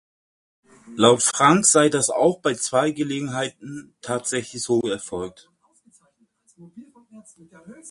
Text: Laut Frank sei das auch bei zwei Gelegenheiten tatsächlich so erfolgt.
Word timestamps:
Laut 0.95 1.21
Frank 1.21 1.63
sei 1.63 1.89
das 1.89 2.09
auch 2.09 2.39
bei 2.39 2.55
zwei 2.55 2.89
Gelegenheiten 2.89 3.95
tatsächlich 4.01 4.63
so 4.63 4.81
erfolgt. 4.81 5.51